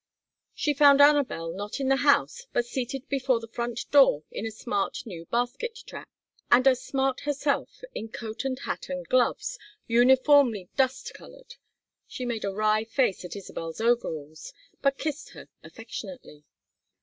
[0.55, 4.49] She found Anabel not in the house but seated before the front door in a
[4.51, 6.09] smart new basket trap,
[6.49, 11.53] and as smart herself in coat and hat and gloves uniformly dust colored.
[12.07, 16.45] She made a wry face at Isabel's overalls, but kissed her affectionately.